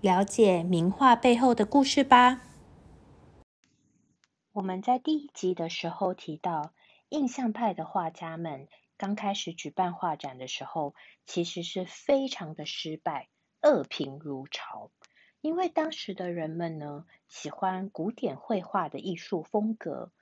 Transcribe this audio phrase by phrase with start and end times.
[0.00, 2.40] 了解名画背后的故事吧。
[4.52, 6.72] 我们在第一集的时候提到，
[7.10, 8.66] 印象派的画家们
[8.96, 10.94] 刚开始举办画展的时候，
[11.26, 13.28] 其实是非常的失败，
[13.60, 14.90] 恶评如潮。
[15.42, 20.12] 因为当时的人们呢，喜欢古典绘画的艺术风格，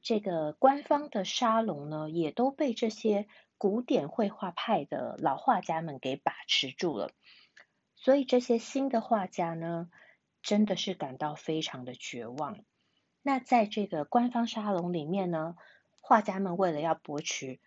[0.00, 3.26] 这个官方的沙龙呢，也都被这些
[3.58, 7.10] 古典绘画派的老画家们给把持住了。
[8.04, 9.88] 所以这些新的画家呢，
[10.42, 12.58] 真的是感到非常的绝望。
[13.22, 15.56] 那在这个官方沙龙里面呢，
[16.02, 17.62] 画家们为了要博取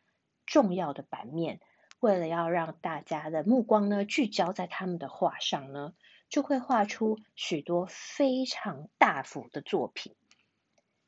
[0.45, 1.59] 重要的版面，
[1.99, 5.95] 为了要让大家的目光呢聚焦在他们的画上呢，
[6.29, 10.15] 就会画出许多非常大幅的作品。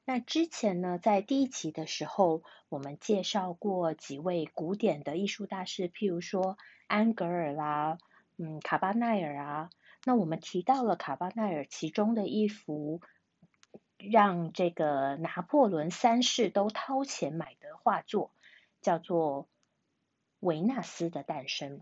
[0.06, 8.00] 那之前呢，在第一集的时候，我们介绍过几位古典的艺术大师，譬如说安格尔啦。
[8.42, 9.70] 嗯，卡巴奈尔啊，
[10.06, 13.02] 那我们提到了卡巴奈尔其中的一幅
[13.98, 18.32] 让这个拿破仑三世都掏钱买的画作，
[18.82, 19.44] 叫做
[20.40, 21.80] 《维纳斯的诞生》。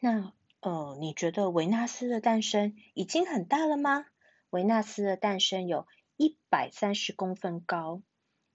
[0.00, 4.06] 那呃，你觉得维纳斯的诞生已经很大了吗？
[4.50, 5.86] 维纳斯的诞生有
[6.16, 8.02] 一百三十公分高，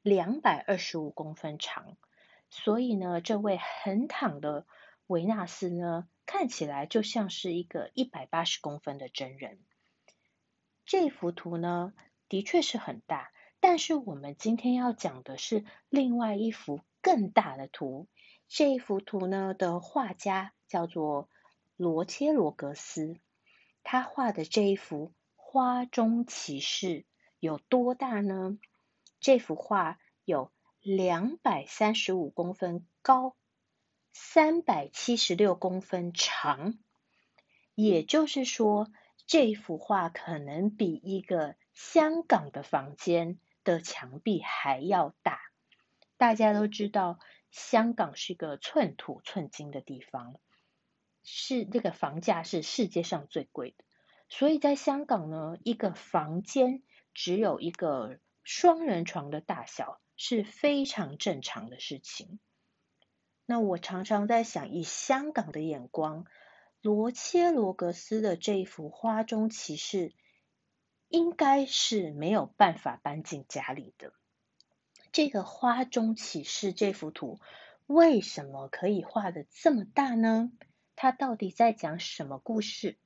[0.01, 1.95] 两百二十五公分长，
[2.49, 4.67] 所以呢，这位横躺的
[5.07, 6.09] 维纳斯呢？
[6.25, 9.59] 看起来就像是一个一百八十公分的真人。
[10.85, 11.93] 这幅图呢，
[12.29, 18.07] 的确是很大，但是我们今天要讲的是另外一幅更大的图。
[18.47, 21.29] 这一幅图呢的画家叫做
[21.75, 23.17] 罗切罗格斯，
[23.83, 26.87] 他画的这一幅《花中骑士》
[27.39, 28.57] 有多大呢？
[29.19, 33.35] 这幅画有两百三十五公分高。
[34.17, 36.79] 三百七十六公分长，
[37.73, 38.89] 也就是说，
[39.27, 45.41] 这幅画可能比一个香港的房间的墙壁还要大。
[46.15, 47.19] 大家都知道，
[47.51, 50.39] 香港是个寸土寸金的地方，
[51.21, 53.83] 是这个房价是世界上最贵的。
[54.29, 56.83] 所以在香港呢，一个房间
[57.13, 62.39] 只有一个双人床的大小是非常正常的事情。
[63.47, 66.25] 那我常常在想，以香港的眼光，
[66.81, 70.09] 罗切罗格斯的这一幅《花中骑士》
[71.09, 74.13] 应该是没有办法搬进家里的。
[75.11, 77.39] 这个《花中骑士》这幅图
[77.85, 80.51] 为什么可以画的这么大呢？
[80.95, 82.93] 它到底在讲什么故事？《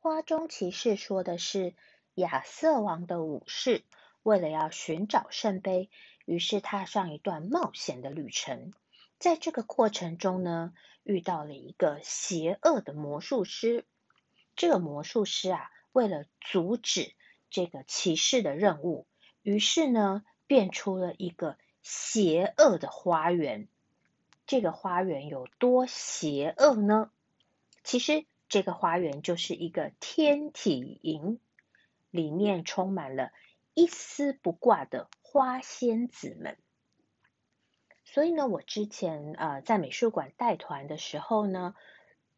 [0.00, 1.74] 花中骑士》说的是
[2.14, 3.82] 亚瑟王的武士
[4.22, 5.90] 为了要寻找圣杯。
[6.26, 8.74] 于是踏上一段冒险的旅程，
[9.18, 13.86] 在这个过程中呢，遇到了一个邪恶的魔术师。
[14.56, 17.14] 这个魔术师啊，为了阻止
[17.48, 19.06] 这个骑士的任务，
[19.40, 23.68] 于是呢，变出了一个邪恶的花园。
[24.46, 27.10] 这个花园有多邪恶呢？
[27.84, 31.38] 其实这个花园就是一个天体营，
[32.10, 33.30] 里面充满了
[33.74, 35.08] 一丝不挂的。
[35.28, 36.56] 花仙子们，
[38.04, 41.74] 所以呢，我之前呃在美术馆带团的时候呢，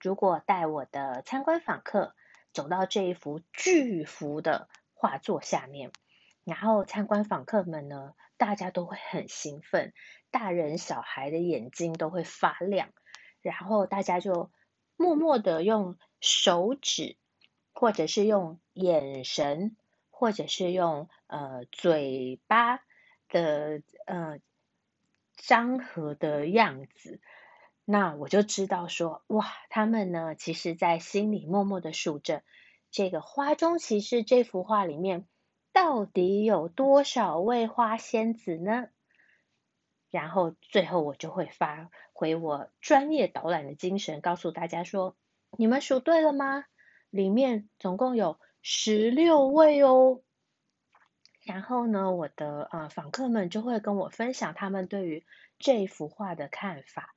[0.00, 2.16] 如果带我的参观访客
[2.52, 5.92] 走到这一幅巨幅的画作下面，
[6.44, 9.92] 然后参观访客们呢，大家都会很兴奋，
[10.30, 12.88] 大人小孩的眼睛都会发亮，
[13.42, 14.50] 然后大家就
[14.96, 17.16] 默默的用手指，
[17.72, 19.76] 或者是用眼神，
[20.18, 22.80] 或者是用呃嘴巴。
[23.30, 24.38] 的呃
[25.36, 27.20] 张合的样子，
[27.84, 32.42] 那我就知道说，哇，他们呢，其实在心里默默的数着
[32.90, 35.26] 这个花中骑士这幅画里面
[35.74, 38.88] 到底有多少位花仙子呢？
[40.10, 45.18] 然后最后我就会发回我专业导览的精神，告诉大家说，
[45.58, 46.64] 你们数对了吗？
[47.10, 50.20] 里面总共有十六位哦。
[51.40, 55.24] 然后呢，我的呃访客们就会跟我分享他们对于
[55.58, 57.14] 这幅画的看法。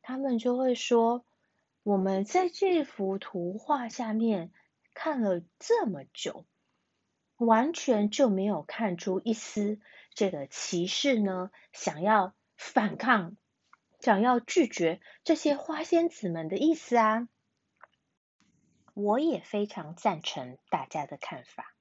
[0.00, 1.26] 他们就会说，
[1.82, 4.50] 我们在这幅图画下面
[4.94, 6.46] 看了这么久，
[7.36, 9.78] 完全就没有看出一丝
[10.14, 13.36] 这个骑士呢想要反抗、
[14.00, 17.28] 想要拒绝这些花仙子们的意思啊。
[18.96, 21.74] 我也非常赞成大家的看法。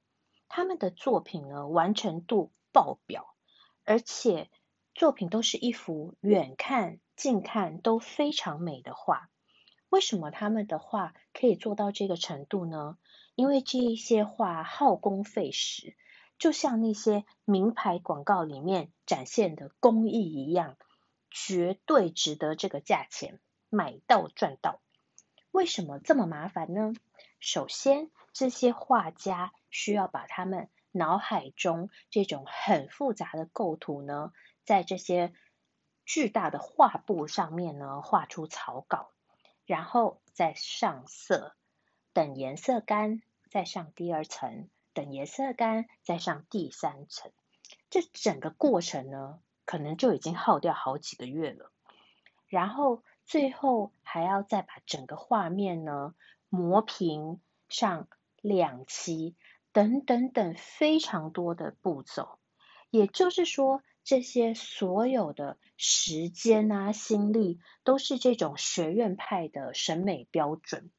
[0.48, 3.34] 他们的作品呢完成度爆表，
[3.82, 4.48] 而且
[4.94, 9.28] 作品都是一幅远看近看都非常美的画。
[9.88, 12.96] 为什么他们的画可以做到这个程度呢？
[13.34, 15.96] 因为这一些画耗工费时。
[16.42, 20.76] 就像那些名牌广告里面展现的工艺一样，
[21.30, 24.80] 绝对值得这个价钱，买到赚到。
[25.52, 26.94] 为什么这么麻烦呢？
[27.38, 34.32] 首先，这些画家需要把他们脑海中这种很复杂的构图呢，
[34.64, 35.32] 在这些
[36.04, 39.12] 巨大的画布上面呢画出草稿，
[39.64, 41.54] 然后再上色，
[42.12, 44.68] 等颜色干，再上第二层。
[44.94, 47.32] 等颜色干，再上第三层，
[47.90, 51.72] 这整个过程呢，可能就已经耗掉好几个月了。
[52.48, 56.14] 然后最后还要再把整个画面呢
[56.48, 58.08] 磨平上
[58.40, 59.34] 两期，
[59.72, 62.38] 等等等非常多的步骤。
[62.90, 70.90] 也就是说，这些所有的时间啊、心力，都是这种学院派的审美标准。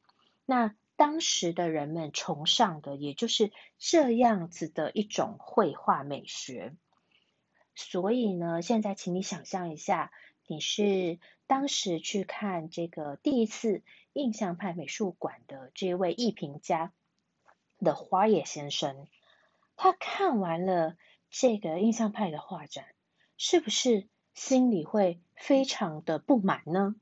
[0.46, 0.76] 那。
[0.96, 6.76] 当时的人们崇尚的，也就是这样子的一种绘画美学。
[7.76, 10.12] 所以呢，现在请你想象一下，
[10.46, 13.82] 你是当时去看这个第一次
[14.14, 16.94] 印象派美术馆的这位艺评家
[17.80, 19.08] 的花野先生，
[19.76, 20.96] 他看完了
[21.32, 22.86] 这个印象派的画展，
[23.38, 26.96] 是不是心里会非常的不满呢？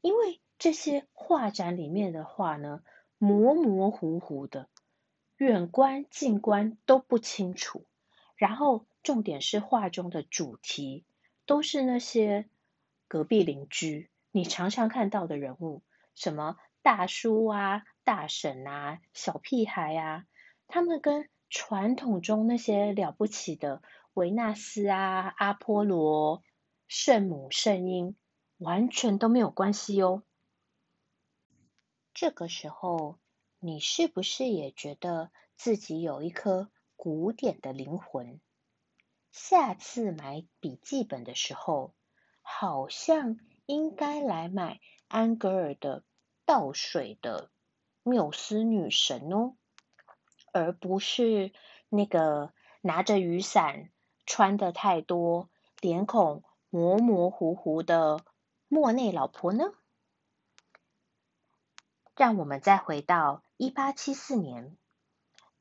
[0.00, 0.40] 因为。
[0.62, 2.84] 这些画展里面的画呢，
[3.18, 4.68] 模模糊糊的，
[5.36, 7.84] 远观近观都不清楚。
[8.36, 11.04] 然后重点是画中的主题
[11.46, 12.48] 都是那些
[13.08, 15.82] 隔壁邻居，你常常看到的人物，
[16.14, 20.26] 什么大叔啊、大婶啊、小屁孩啊，
[20.68, 23.82] 他们跟传统中那些了不起的
[24.14, 26.44] 维纳斯啊、阿波罗、
[26.86, 28.14] 圣母、圣婴，
[28.58, 30.22] 完全都没有关系哦。
[32.14, 33.18] 这个时候，
[33.58, 38.40] 你是不是也觉得自己有一颗古典的灵魂？
[39.30, 41.94] 下次买笔记本的时候，
[42.42, 46.00] 好像应该来买安格尔的
[46.44, 47.50] 《倒水的
[48.02, 49.56] 缪斯女神》哦，
[50.52, 51.52] 而不是
[51.88, 52.52] 那个
[52.82, 53.90] 拿着雨伞、
[54.26, 55.48] 穿的太多、
[55.80, 58.20] 脸孔模模糊糊的
[58.68, 59.64] 莫内老婆呢？
[62.22, 64.76] 让我们再回到一八七四年，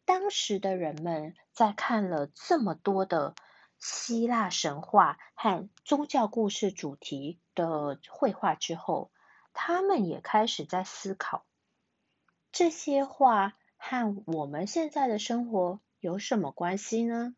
[0.05, 3.33] 当时的人们在看了这么多的
[3.79, 9.09] 希腊神话和宗教故事主题的绘画之后，
[9.53, 11.47] 他们也开始在思考
[12.51, 17.33] 这些画和我们现在的生活有什么关系呢？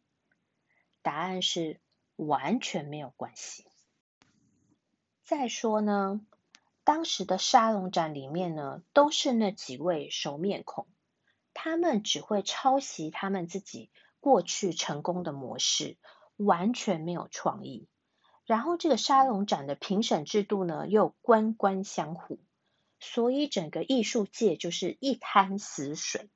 [1.02, 1.80] 答案是
[2.18, 3.66] 完全没有关系。
[5.24, 6.20] 再说呢？
[6.84, 10.88] 当时的沙龙展里面呢，都是那几位熟面孔，
[11.54, 15.98] 他们只会抄袭他们自己过去成功的模式，
[16.36, 17.88] 完全没有创意。
[18.46, 22.40] 然后这个沙龙展的评审制度呢，又官官相护，
[23.00, 26.30] 所以整个艺术界就是一滩死水。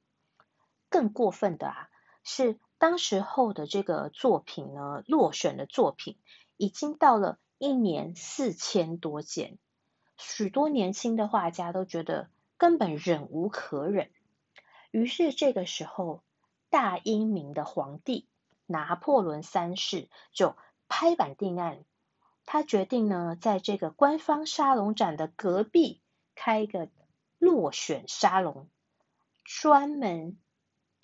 [0.90, 1.90] 更过分的啊，
[2.24, 6.18] 是当时候的这个作品呢，落选的作品
[6.56, 9.58] 已经到了一年四千多件，
[10.18, 14.10] 许多年轻的画家都觉得根本忍无可忍。
[14.92, 16.24] 于是这个时候，
[16.70, 18.28] 大英明的皇帝
[18.66, 20.56] 拿破仑三世就
[20.90, 21.86] 拍板定案，
[22.46, 26.02] 他决定呢，在这个官方沙龙展的隔壁
[26.36, 26.90] 开一个
[27.38, 28.68] 落选沙龙，
[29.44, 30.38] 专门。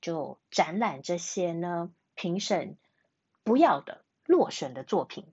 [0.02, 2.78] 就展览这些呢，评审
[3.46, 5.32] 不要的落选的作品，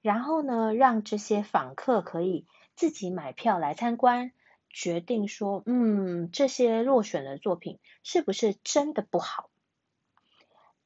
[0.00, 2.46] 然后呢，让这些访客可以
[2.78, 4.32] 自己买票来参观，
[4.70, 9.50] 决定说，嗯，这些落选的作品是不是真的不好？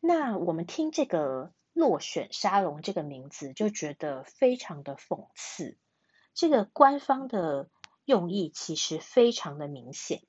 [0.01, 5.77] 那我们听这个落选沙龙这个名字，就觉得非常的讽刺。
[6.35, 7.69] 这个官方的
[8.05, 10.23] 用意其实非常的明显，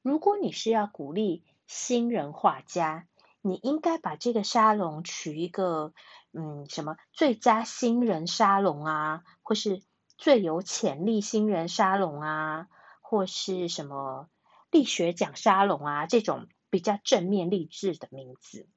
[0.00, 1.44] 如果你是要鼓励。
[1.68, 3.06] 新人画家，
[3.40, 5.94] 你应该把这个沙龙取一个，
[6.32, 9.80] 嗯，什么最佳新人沙龙啊，或是
[10.22, 12.68] 最有潜力新人沙龙啊，
[13.00, 14.30] 或是什么
[14.70, 18.68] 力学奖沙龙啊，这种比较正面励志的名字。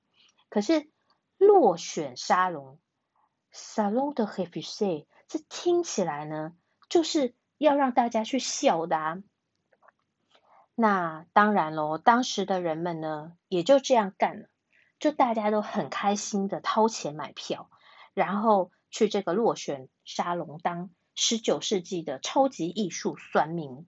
[0.49, 0.89] 可是
[1.37, 2.79] 落选沙龙
[3.53, 6.55] ，Salon de Refusé，这听起来呢，
[6.89, 9.21] 就是要让大家去笑的啊。
[10.73, 14.49] 那当然喽，当时的人们呢也就这样干了，
[14.97, 17.69] 就大家都很开心的掏钱买票，
[18.15, 23.87] 然后去这个落选沙龙当十九世纪的超级艺术算命。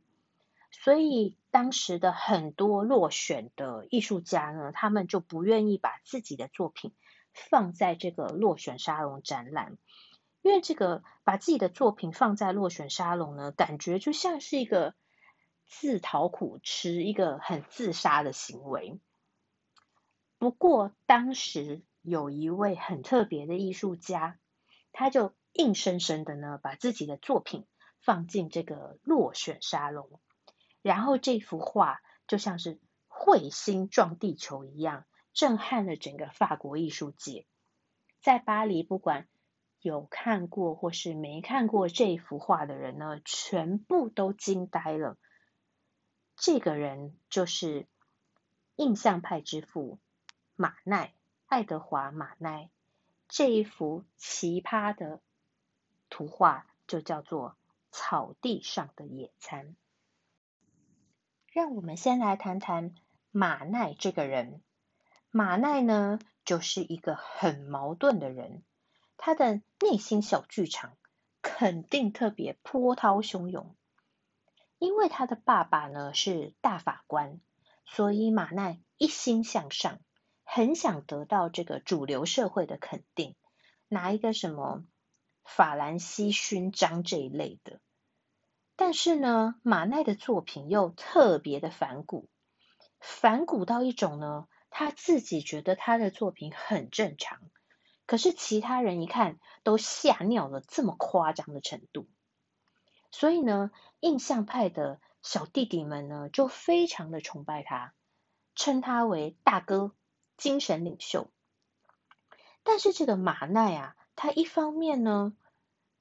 [0.72, 6.92] 所以当时的很多落选的艺术家呢，他们就不愿意把自己的作品
[7.34, 9.78] 放在这个落选沙龙展览，
[10.42, 14.96] 因为这个把自己的作品放在落选沙龙呢，感觉就像是一个。
[15.70, 19.02] 自讨苦吃，一个很自杀的行为。
[20.38, 24.40] 不过，当时有一位很特别的艺术家，
[24.94, 27.66] 他就硬生生的呢，把自己的作品
[28.00, 30.22] 放进这个落选沙龙，
[30.82, 37.48] 然后这幅画就像是彗星撞地球一样，震撼了整个法国艺术界。
[38.22, 39.28] 在巴黎，不管
[39.82, 45.18] 有看过或是没看过这幅画的人呢，全部都惊呆了。
[46.36, 47.88] 这个人就是
[48.76, 50.00] 印象派之父
[50.56, 51.16] 马奈，
[51.48, 52.70] 爱德华马奈。
[53.28, 55.20] 这一幅奇葩的
[56.10, 57.52] 图画就叫做
[57.92, 59.68] 《草地上的野餐》。
[61.52, 62.94] 让我们先来谈谈
[63.32, 64.62] 马奈这个人。
[65.32, 68.64] 马奈呢，就是一个很矛盾的人，
[69.18, 70.98] 他的内心小剧场
[71.42, 73.76] 肯定特别波涛汹涌。
[74.80, 77.42] 因为他的爸爸呢是大法官，
[77.86, 80.00] 所以马奈一心向上，
[80.44, 83.36] 很想得到这个主流社会的肯定，
[83.88, 84.84] 拿一个什么
[85.48, 87.80] 法兰西勋章这一类的。
[88.76, 92.30] 但是呢，马奈的作品又特别的反骨，
[93.00, 97.40] 反骨到一种呢，他自己觉得他的作品很正常，
[98.06, 102.08] 可是其他人一看都吓尿了，这么夸张的程度。
[103.10, 107.96] 所以呢，印象派的小弟弟们呢，就非常的崇拜他，
[108.54, 109.96] 称他为大哥、
[110.36, 111.32] 精神领袖。
[112.64, 115.38] 但是这个马奈啊，他一方面呢，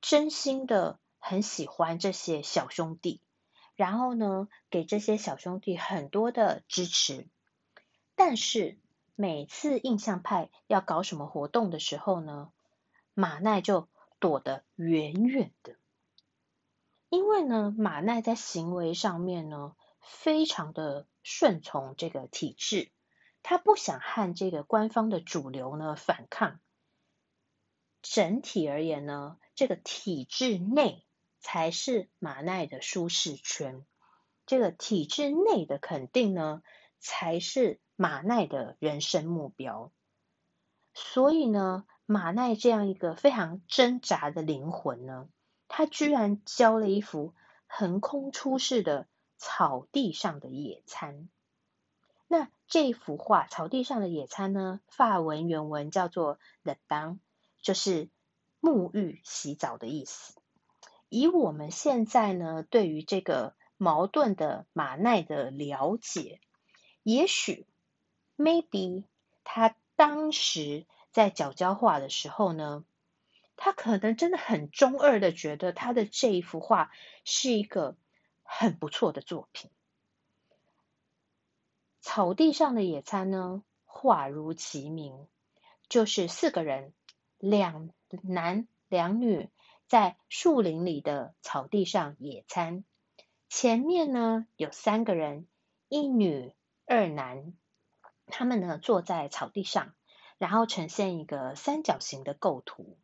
[0.01, 3.21] 真心的很喜欢这些小兄弟，
[3.75, 7.29] 然后呢，给这些小兄弟很多的支持。
[8.15, 8.79] 但是
[9.17, 12.51] 每次印象派要搞什么活动的时候呢，
[13.13, 13.87] 马奈就
[14.19, 15.77] 躲得远远的。
[17.11, 22.91] 因为呢，马奈在行为上面呢，非常的顺从这个体制，
[23.43, 26.59] 他不想和这个官方的主流呢反抗。
[28.09, 31.05] 整体而言呢，这个体制内
[31.41, 33.85] 才是马奈的舒适圈，
[34.47, 36.63] 这个体制内的肯定呢，
[36.99, 39.93] 才是马奈的人生目标。
[40.95, 45.29] 所以呢，马奈这样一个非常挣扎的灵魂呢。
[45.69, 47.35] 他居然教了一幅
[47.67, 51.29] 横空出世的草地上的野餐。
[52.29, 54.81] 那这幅画《草地上的野餐》呢？
[54.89, 57.19] 法文原文叫做 “the bain”，
[57.67, 58.09] 就是
[58.61, 60.35] 沐浴、洗澡的意思。
[61.09, 66.41] 以我们现在呢对于这个矛盾的马奈的了解，
[67.03, 67.67] 也许
[68.37, 69.03] maybe
[69.43, 72.85] 他当时在角胶画的时候呢。
[73.59, 76.93] 他可能真的很中二的觉得他的这一幅画
[77.25, 77.97] 是一个
[78.43, 79.71] 很不错的作品。
[82.03, 85.27] 草地上的野餐呢，画如其名，
[85.89, 86.93] 就是四个人，
[87.49, 87.91] 两
[88.23, 89.49] 男两女，
[89.87, 92.85] 在树林里的草地上野餐。
[93.49, 95.47] 前面呢有三个人，
[95.89, 96.53] 一女
[96.87, 97.55] 二男，
[98.27, 99.95] 他们呢坐在草地上，
[100.39, 102.99] 然后呈现一个三角形的构图。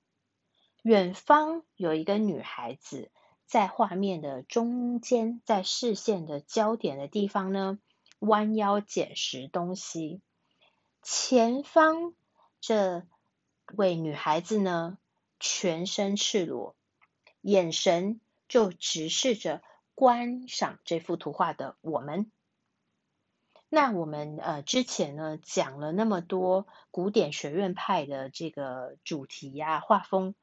[0.82, 3.12] 远方有一个女孩子，
[3.46, 7.78] 在画面的中间，在视线的焦点的地方呢，
[8.18, 10.20] 弯腰捡拾东西。
[11.00, 12.14] 前方
[12.60, 13.06] 这
[13.76, 14.98] 位女孩子呢，
[15.40, 16.76] 全身赤裸，
[17.40, 19.62] 眼神就直视着
[19.94, 22.30] 观赏这幅图画的我们。
[23.68, 30.34] 那我们呃之前呢讲了那么多古典学院派的这个主题呀、画风，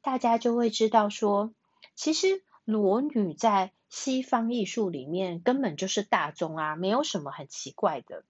[0.00, 1.54] 大家就会知道说，
[1.94, 8.24] 其实裸女在西方艺术里面根本就是大宗啊，没有什么很奇怪的。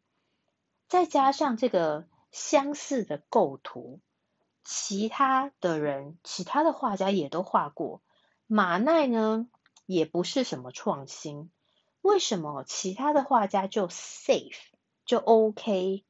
[0.87, 4.01] 再加上这个相似的构图，
[4.64, 8.02] 其他的人、其他的画家也都画过。
[8.47, 9.49] 马奈呢，
[9.87, 11.50] 也不是什么创新。
[12.00, 14.59] 为什么其他的画家就 safe
[15.04, 16.04] 就 OK，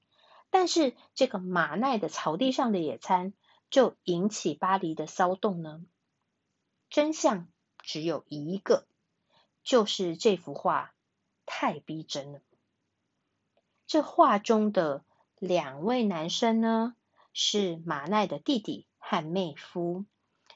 [0.51, 3.35] 但是这个马奈的草地上的野餐
[3.71, 5.83] 就引起巴黎的骚动呢？
[6.89, 7.49] 真相
[7.83, 8.87] 只有一个，
[9.63, 10.95] 就是这幅画
[11.47, 12.41] 太逼真了。
[13.87, 15.05] 这画中的
[15.39, 16.95] 两位男生呢，
[17.33, 20.05] 是马奈的弟弟和妹夫，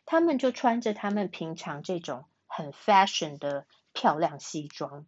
[0.05, 5.07] 他们就穿着他们平常这种很 fashion 的漂亮西装，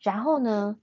[0.00, 0.78] 然后呢，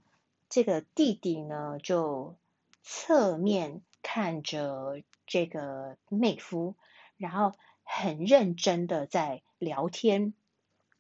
[0.49, 2.37] 这个弟弟呢就
[2.81, 6.75] 侧面看着这个妹夫，
[7.17, 7.53] 然后
[7.83, 10.33] 很认真的在聊天，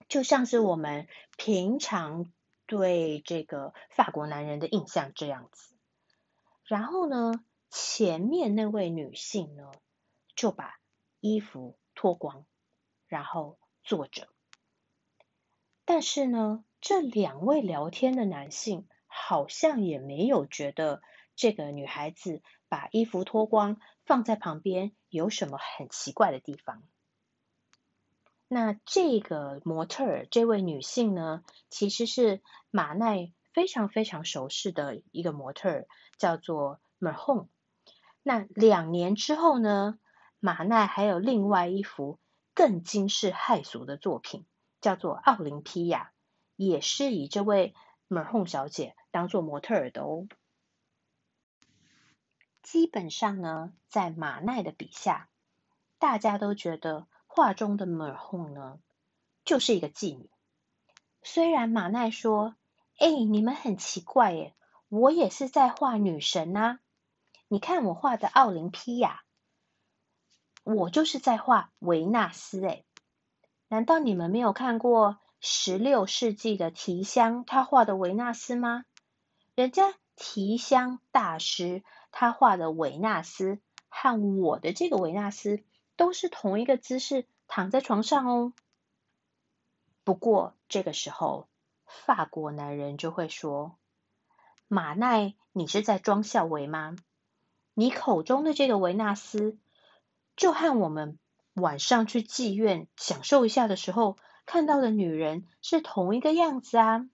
[0.07, 2.31] 就像是我们平常。
[2.71, 5.73] 对这个法国男人的印象这样子，
[6.65, 9.71] 然后呢，前面那位女性呢
[10.35, 10.79] 就把
[11.19, 12.45] 衣服脱光，
[13.07, 14.27] 然后坐着。
[15.85, 21.01] 但是呢，这两位聊天的男性好像也没有觉得
[21.35, 26.83] 这个女孩子把衣服脱光放在旁边有什么很奇怪的地方。
[28.47, 37.49] 那这个模特儿，这位女性呢，其实是马奈非常非常熟悉的一个模特儿，叫做 m e r h o n
[38.23, 39.97] 那两年之后呢，
[40.39, 42.19] 马奈还有另外一幅
[42.53, 44.45] 更惊世骇俗的作品，
[44.81, 46.05] 叫做《奥林匹亚》，
[46.55, 47.73] 也是以这位
[48.07, 50.27] m e r h o n 小姐当做模特儿的哦。
[52.61, 55.29] 基本上呢，在马奈的笔下，
[55.97, 57.07] 大家都觉得。
[57.31, 58.79] 画中的 m e r h o n 呢，
[59.45, 60.31] 就是一个妓女。
[61.21, 62.55] 虽然马奈说
[62.97, 64.55] ：“哎，你们很奇怪耶，
[64.89, 66.79] 我也是在画女神呐。
[67.49, 69.23] 你看我画的奥林匹亚，
[70.63, 72.85] 我就是在画维纳斯哎。
[73.67, 78.85] 难道你们没有看过十六世纪的提香他画的维纳斯吗？
[79.55, 83.59] 人家提香大师他画的维纳斯
[83.89, 85.61] 和我的这个维纳斯。”
[85.99, 88.53] 都是同一个姿势躺在床上哦。
[90.05, 91.49] 不过这个时候，
[91.85, 93.75] 法国男人就会说
[94.69, 96.95] ：“马奈，你是在装笑维吗？
[97.79, 99.57] 你口中的这个维纳斯，
[100.35, 101.17] 就和我们
[101.53, 107.09] 晚上去妓院享受一下的时候看到的女人是同一个样子啊。”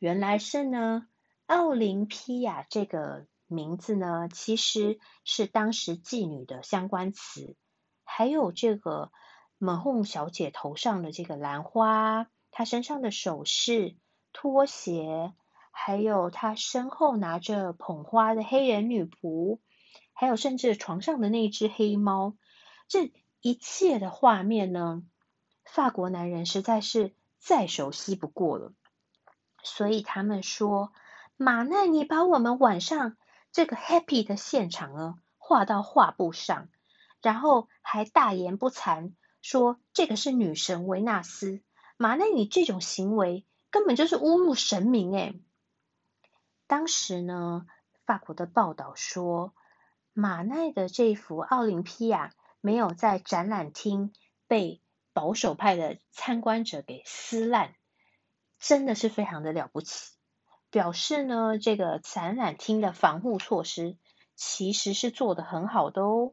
[0.00, 1.06] 原来是呢，
[1.44, 7.54] 奥林匹亚这个名字呢，其实是当时妓女的相关词。
[8.04, 9.12] 还有这个
[9.58, 13.96] 门红小姐头上的这个兰花，她身上的首饰、
[14.32, 15.34] 拖鞋，
[15.74, 19.58] 还有他身后拿着捧花的黑人女仆，
[20.12, 22.36] 还有甚至床上的那只黑猫，
[22.86, 25.02] 这一切的画面呢，
[25.64, 28.72] 法国男人实在是再熟悉不过了。
[29.64, 30.92] 所以他们说，
[31.36, 33.16] 马奈，你把我们晚上
[33.50, 36.68] 这个 happy 的现场呢，画到画布上。
[37.20, 41.62] 然后还大言不惭说这个是女神维纳斯，
[41.96, 45.40] 马奈，你这种行为根本就是侮辱神明诶。
[46.66, 47.66] 当时呢，
[48.06, 49.52] 法国的报道说，
[50.12, 54.12] 马奈的这幅奥林匹亚没有在展览厅
[54.46, 54.80] 被
[55.12, 57.74] 保守派的参观者给撕烂，
[58.58, 60.14] 真的是非常的了不起，
[60.70, 63.96] 表示呢，这个展览厅的防护措施
[64.34, 66.32] 其实是做的很好的哦。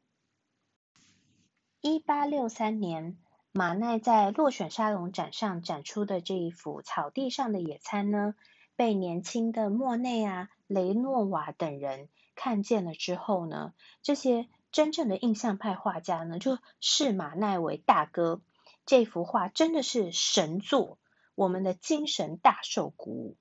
[1.82, 3.18] 一八六三年，
[3.52, 8.36] 马奈在落选沙龙展上展出的这一幅草地上的野餐呢，
[8.80, 18.40] 被年轻的莫内啊、雷诺瓦等人看见了之后呢，这些真正的印象派画家呢，就视马奈为大哥。
[18.86, 20.98] 这幅画真的是神作，
[21.36, 23.36] 我们的精神大受鼓舞。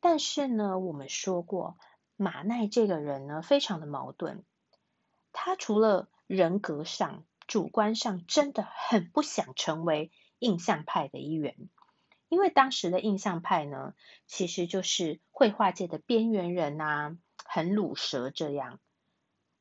[0.00, 1.76] 但是呢，我们说过，
[2.16, 4.42] 马奈这个人呢，非常的矛盾。
[5.30, 11.54] 他除了人格上、主观上，真的很不想成为印象派的一员。
[12.32, 13.92] 因为当时的印象派呢，
[14.26, 18.80] 其实就是绘画界的边缘人呐，很鲁蛇这样。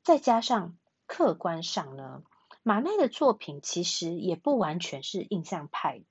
[0.04, 2.24] 再加上客观上呢。
[2.64, 6.04] 马奈的作品其实也不完全是印象派，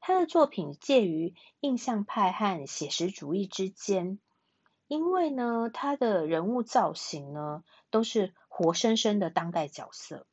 [0.00, 4.18] 他的作品介于印象派和写实主义之间，
[4.86, 10.26] 因为呢，他的人物造型呢都是活生生的当代角色，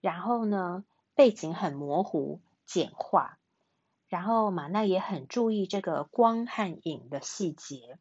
[0.00, 3.38] 然后呢，背景很模糊、简化，
[4.12, 7.96] 然后马奈也很注意这个光和影的细节，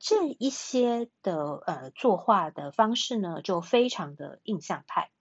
[0.00, 5.12] 这一些的呃作画的方式呢，就非常的印象派，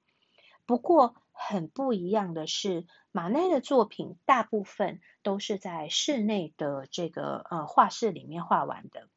[0.65, 1.15] 不过。
[1.35, 9.09] 很不一样的是，马奈的作品大部分都是在室内的这个呃画室里面画完的，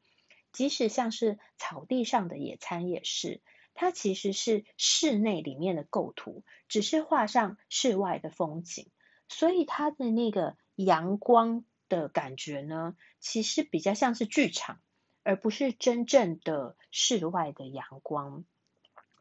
[0.51, 3.39] 即使像是草地上的野餐也是，
[3.75, 8.87] 它其实是室内里面的构图，只是画上室外的风景，
[9.29, 14.79] 所以它的那个阳光的感觉呢，其实比较像是剧场，
[15.23, 18.45] 而不是真正的室外的阳光。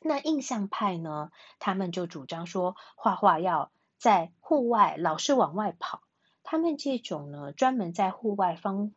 [0.01, 1.33] 那印象派呢？
[1.59, 6.03] 他们就主张说，画画要在户外，老是往外跑。
[6.45, 8.93] 他们这种呢，专门在户外方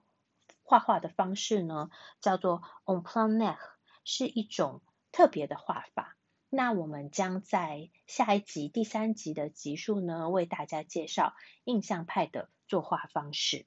[0.62, 3.58] 画画的方式呢，叫做 on plan net，
[4.04, 6.16] 是一种特别的画法。
[6.50, 11.34] 那我们将在下一集第三集的集数呢，为大家介绍
[11.64, 13.66] 印象派的作画方式。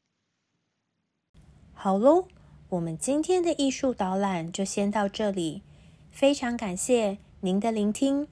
[1.73, 2.27] 好喽，
[2.69, 5.63] 我们今天的艺术导览就先到这里，
[6.11, 7.19] 非常感谢。
[7.41, 8.29] 您的聆听，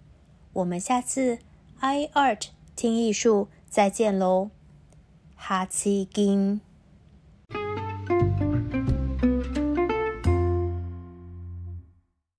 [0.52, 1.38] 我们下次
[1.78, 4.50] i art 听艺术再见喽，
[5.34, 6.60] 哈奇金。